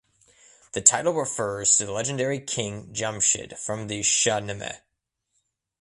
The 0.71 0.81
title 0.81 1.13
refers 1.13 1.77
to 1.77 1.85
the 1.85 1.91
legendary 1.91 2.39
king 2.39 2.91
Jamshid 2.91 3.55
from 3.59 3.85
the 3.87 3.99
Shahnameh. 4.01 4.79